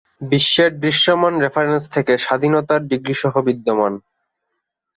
বিশ্বের 0.31 0.71
দৃশ্যমান 0.79 1.33
রেফারেন্স 1.39 1.83
থেকে 1.87 2.13
স্বাধীনতার 2.17 2.81
ডিগ্রী 2.87 3.15
সহ 3.15 3.33
বিদ্যমান। 3.47 3.93